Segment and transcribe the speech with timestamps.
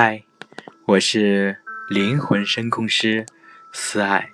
[0.00, 0.22] 嗨，
[0.86, 3.26] 我是灵魂声控师
[3.72, 4.30] 思爱，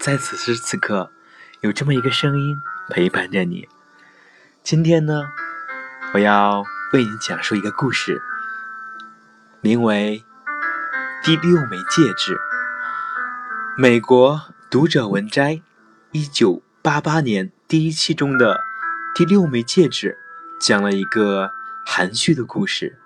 [0.00, 1.12] 在此时此刻，
[1.60, 2.56] 有这么一个声音
[2.90, 3.68] 陪伴着你。
[4.64, 5.22] 今天呢，
[6.14, 8.20] 我要为你讲述一个故事，
[9.60, 10.24] 名为
[11.24, 12.34] 《第六枚戒指》。
[13.78, 15.62] 美国读者文摘，
[16.10, 18.56] 一九八八年第一期中的
[19.14, 20.18] 《第六枚戒指》，
[20.66, 21.52] 讲了一个
[21.86, 22.98] 含蓄的故事。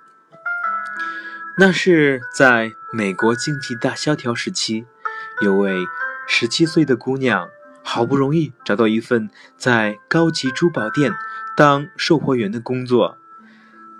[1.61, 4.85] 那是在美国经济大萧条时期，
[5.43, 5.75] 有位
[6.29, 7.49] 十七岁的姑娘，
[7.83, 11.13] 好不容易找到一份在高级珠宝店
[11.57, 13.19] 当售货员的工作。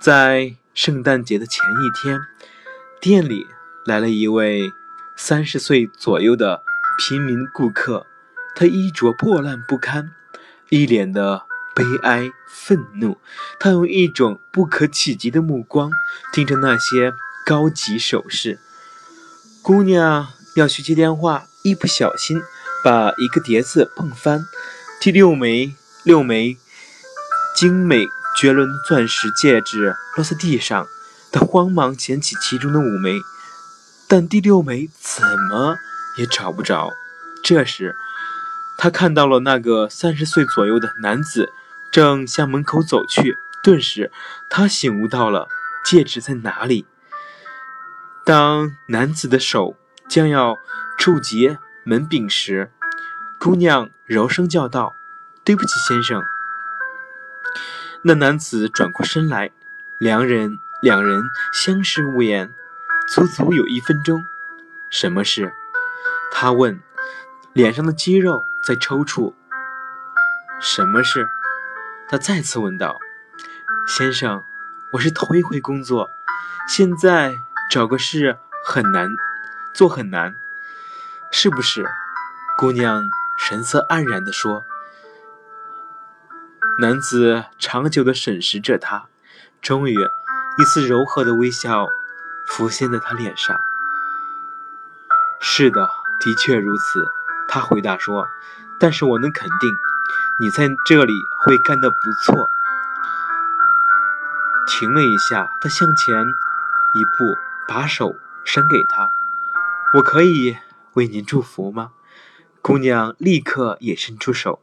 [0.01, 2.21] 在圣诞节的前一天，
[3.01, 3.49] 店里
[3.85, 4.73] 来了一位
[5.17, 6.63] 三十岁左右的
[6.97, 8.07] 平民顾客，
[8.55, 10.13] 他衣着破烂不堪，
[10.69, 11.43] 一脸的
[11.75, 13.19] 悲哀愤怒。
[13.59, 15.91] 他用一种不可企及的目光
[16.33, 17.13] 盯着那些。
[17.49, 18.59] 高级首饰，
[19.63, 22.43] 姑娘要去接电话，一不小心
[22.85, 24.45] 把一个碟子碰翻，
[25.01, 25.75] 第六枚
[26.05, 26.59] 六枚
[27.57, 28.05] 精美
[28.37, 30.87] 绝伦的钻石戒指落在地上，
[31.33, 33.19] 她慌忙捡起其中的五枚，
[34.07, 35.79] 但第六枚怎么
[36.19, 36.91] 也找不着。
[37.43, 37.97] 这时，
[38.77, 41.51] 她看到了那个三十岁左右的男子
[41.91, 44.13] 正向门口走去，顿时
[44.51, 45.49] 她醒悟到了
[45.83, 46.85] 戒指在哪里。
[48.29, 49.75] 当男子的手
[50.07, 50.59] 将要
[50.99, 52.71] 触及门柄时，
[53.41, 54.95] 姑娘柔声叫道
[55.43, 56.23] ：“对不起，先生。”
[58.05, 59.51] 那男子转过身来，
[59.99, 61.23] 两人两人
[61.55, 62.53] 相视无言，
[63.09, 64.27] 足足有一分钟。
[64.91, 65.55] 什么事？
[66.31, 66.83] 他问，
[67.55, 69.33] 脸上的肌肉在抽搐。
[70.61, 71.27] 什么事？
[72.11, 72.99] 他再次问道
[73.89, 74.43] ：“先生，
[74.93, 76.11] 我是头一回工作，
[76.69, 77.35] 现在。”
[77.71, 79.15] 找个事很难，
[79.75, 80.35] 做很难，
[81.31, 81.87] 是不是？
[82.57, 84.65] 姑娘神色黯然地说。
[86.81, 89.07] 男子长久地审视着她，
[89.61, 91.87] 终于，一丝柔和的微笑
[92.47, 93.55] 浮现在她脸上。
[95.39, 95.91] 是的，
[96.21, 97.05] 的确如此，
[97.49, 98.27] 他回答说。
[98.81, 99.77] 但是我能肯定，
[100.41, 102.49] 你在这里会干得不错。
[104.67, 106.25] 停了一下，他向前
[106.95, 107.37] 一步。
[107.69, 109.11] 把手伸给他，
[109.93, 110.57] 我可以
[110.95, 111.91] 为您祝福吗？
[112.63, 114.59] 姑娘立刻也伸出手，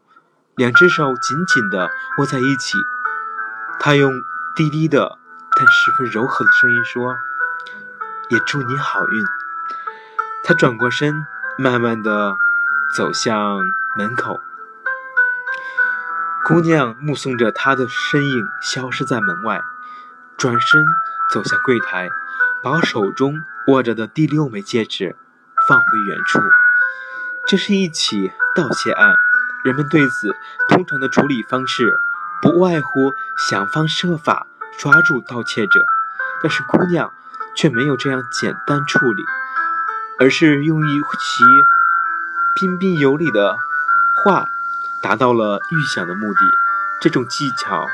[0.55, 2.79] 两只手紧紧地握在一起。
[3.79, 4.11] 她用
[4.55, 5.19] 低低的
[5.55, 7.15] 但十分柔和的声音说
[8.29, 9.23] ：“也祝你好运。”
[10.43, 11.25] 她转过身，
[11.57, 12.35] 慢慢地
[12.95, 13.61] 走向
[13.95, 14.39] 门口。
[16.43, 19.61] 姑娘目送着他的身影消失在门外，
[20.37, 20.85] 转身
[21.31, 22.09] 走向柜台。
[22.65, 25.15] 把手中握着的第六枚戒指
[25.67, 26.39] 放回原处。
[27.47, 29.13] 这是一起盗窃案，
[29.63, 30.35] 人们对此
[30.67, 31.93] 通常的处理方式
[32.41, 34.47] 不外乎想方设法
[34.79, 35.79] 抓住盗窃者，
[36.41, 37.13] 但是姑娘
[37.55, 39.23] 却没有这样简单处理，
[40.19, 41.43] 而是用一其
[42.55, 43.55] 彬彬有礼的
[44.23, 44.47] 话
[45.03, 46.39] 达到了预想的目的。
[46.99, 47.85] 这种技巧，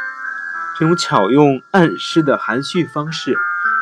[0.79, 3.35] 这种巧用暗示的含蓄方式。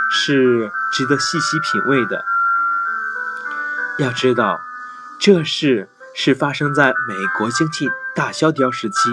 [0.09, 2.25] 是值得细细品味的。
[3.97, 4.61] 要知道，
[5.19, 9.09] 这事是发生在美国经济大萧条时期，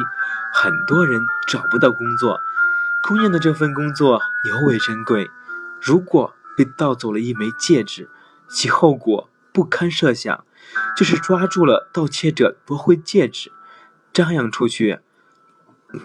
[0.52, 2.40] 很多人找不到工作。
[3.02, 5.30] 姑娘的这份工作尤为珍贵。
[5.80, 8.08] 如果被盗走了一枚戒指，
[8.48, 10.44] 其后果不堪设想。
[10.96, 13.52] 就是抓住了盗窃者夺回戒指，
[14.12, 14.98] 张扬出去，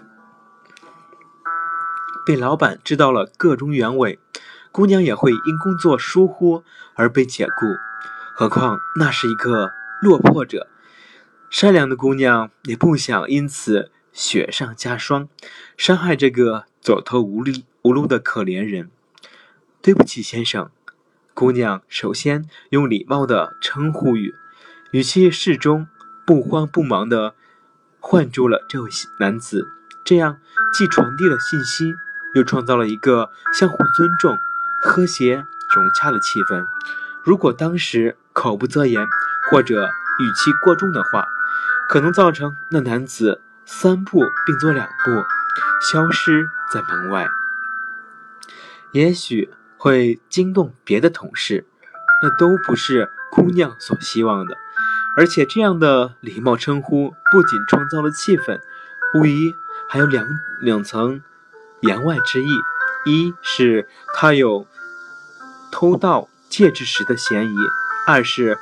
[2.24, 4.20] 被老板知道了个中原委。
[4.72, 7.76] 姑娘也会因工作疏忽而被解雇，
[8.34, 10.66] 何况那是一个落魄者。
[11.50, 15.28] 善良的姑娘也不想因此雪上加霜，
[15.76, 18.90] 伤害这个走投无力无路的可怜人。
[19.82, 20.70] 对不起，先生。
[21.34, 24.34] 姑娘首先用礼貌的称呼语，
[24.92, 25.86] 语气适中，
[26.26, 27.34] 不慌不忙地
[28.00, 28.88] 唤住了这位
[29.20, 29.68] 男子。
[30.02, 30.38] 这样
[30.72, 31.92] 既传递了信息，
[32.34, 34.38] 又创造了一个相互尊重。
[34.82, 36.66] 和谐融洽的气氛。
[37.24, 39.06] 如果当时口不择言，
[39.48, 41.24] 或者语气过重的话，
[41.88, 45.22] 可能造成那男子三步并作两步，
[45.80, 47.28] 消失在门外。
[48.90, 51.64] 也许会惊动别的同事，
[52.20, 54.56] 那都不是姑娘所希望的。
[55.16, 58.60] 而且这样的礼貌称呼，不仅创造了气氛，
[59.14, 59.54] 无疑
[59.88, 60.26] 还有两
[60.60, 61.22] 两层
[61.82, 62.48] 言外之意：
[63.04, 64.66] 一是他有。
[65.72, 67.56] 偷盗戒指时的嫌疑；
[68.06, 68.58] 二是，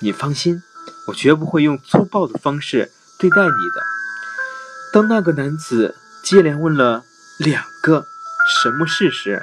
[0.00, 0.62] 你放心，
[1.06, 3.82] 我绝不会用粗暴的方式对待你的。
[4.92, 7.04] 当那个男子接连问了
[7.38, 8.06] 两个
[8.48, 9.42] “什么事”时，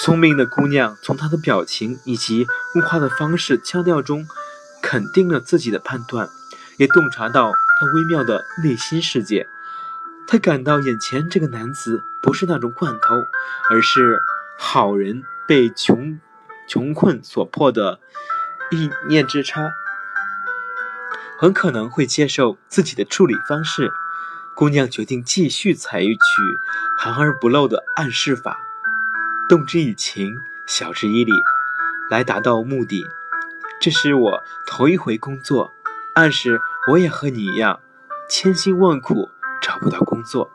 [0.00, 2.46] 聪明的姑娘从他的表情以及
[2.76, 4.26] 问话的方式、腔调中，
[4.80, 6.30] 肯定了自己的判断，
[6.78, 9.48] 也洞察到他微妙的内心世界。
[10.28, 13.16] 她感到眼前这个男子不是那种惯偷，
[13.68, 14.22] 而是
[14.56, 16.20] 好人被穷
[16.68, 17.98] 穷困所迫的
[18.70, 19.72] 一念之差，
[21.40, 23.90] 很可能会接受自己的处理方式。
[24.54, 26.16] 姑娘决定继续采取
[26.96, 28.60] 含而不露的暗示法，
[29.48, 30.36] 动之以情，
[30.68, 31.32] 晓之以理，
[32.08, 33.04] 来达到目的。
[33.80, 35.72] 这是我头一回工作，
[36.14, 36.60] 暗示
[36.92, 37.80] 我也和你一样，
[38.28, 39.30] 千辛万苦。
[39.60, 40.48] 找不到工作，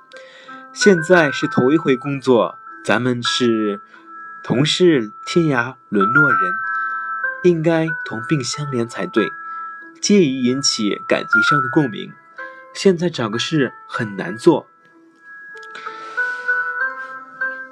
[0.72, 3.82] 现在是头一回工作，咱们是
[4.48, 6.54] 同是天涯沦落人，
[7.46, 9.32] 应该同病相怜才对，
[10.00, 12.14] 介意引起感情上的共鸣。
[12.76, 14.68] 现在找个事很难做，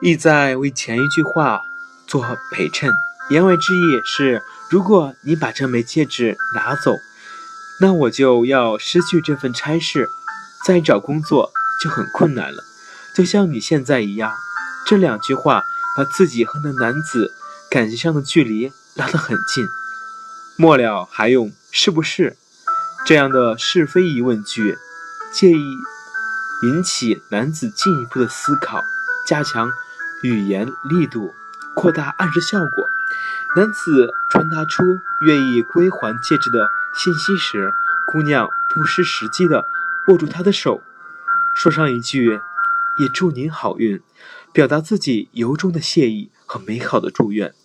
[0.01, 1.61] 意在为前一句话
[2.07, 2.91] 做陪衬。
[3.29, 4.41] 言外之意是，
[4.71, 6.95] 如果你把这枚戒指拿走，
[7.81, 10.09] 那我就要失去这份差事。
[10.65, 12.63] 再找工作就很困难了，
[13.15, 14.33] 就像你现在一样。
[14.87, 15.63] 这两句话
[15.95, 17.33] 把自己和那男子
[17.69, 19.67] 感情上的距离拉得很近，
[20.57, 22.35] 末了还用“是不是”
[23.05, 24.77] 这样的是非疑问句，
[25.33, 25.77] 介意
[26.63, 28.83] 引起男子进一步的思考，
[29.27, 29.69] 加强
[30.21, 31.33] 语言力度，
[31.75, 32.87] 扩大暗示效果。
[33.55, 34.83] 男子传达出
[35.21, 37.71] 愿意归还戒指的信息时，
[38.07, 39.65] 姑娘不失时机地。
[40.07, 40.81] 握住他的手，
[41.55, 42.41] 说上一句
[42.99, 44.01] “也祝您好运”，
[44.53, 47.55] 表达自己由衷的谢意和美好的祝愿，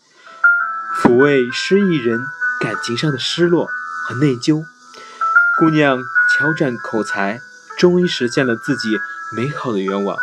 [0.97, 2.19] 抚慰失意人
[2.61, 3.67] 感情上的失落
[4.07, 4.65] 和内疚。
[5.59, 6.03] 姑娘
[6.33, 7.41] 巧展口才，
[7.79, 8.99] 终于实现了自己
[9.37, 10.17] 美好的愿望。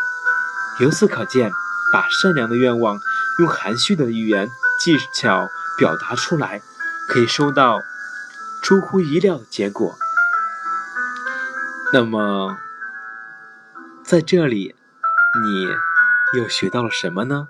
[0.79, 1.51] 由此可见，
[1.93, 2.99] 把善良的愿望
[3.37, 4.49] 用含蓄的语言
[4.83, 5.47] 技巧
[5.77, 6.63] 表达出来，
[7.07, 7.79] 可以收到
[8.63, 9.95] 出乎意料的结果。
[11.93, 12.57] 那么，
[14.03, 14.75] 在这里，
[15.43, 15.67] 你
[16.33, 17.47] 又学到了什么呢？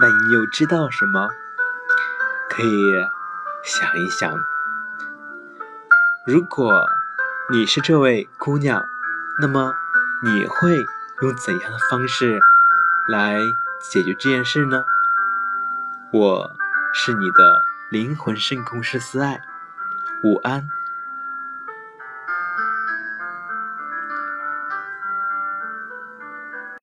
[0.00, 1.28] 那你又知道什么？
[2.50, 2.68] 可以
[3.62, 4.34] 想一想。
[6.26, 6.86] 如果
[7.50, 8.84] 你是这位姑娘，
[9.40, 9.72] 那么
[10.22, 10.84] 你会
[11.22, 12.40] 用怎样的方式
[13.08, 13.38] 来
[13.80, 14.82] 解决这件事呢？
[16.12, 16.50] 我
[16.92, 19.40] 是你的灵魂深空师思爱，
[20.22, 20.68] 午安。